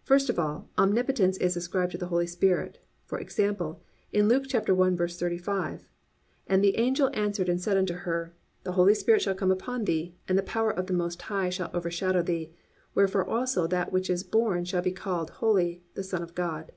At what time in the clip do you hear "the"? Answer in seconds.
1.98-2.08, 6.64-6.76, 8.64-8.72, 10.36-10.42, 10.88-10.92, 15.94-16.02